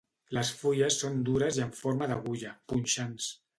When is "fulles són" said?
0.61-1.19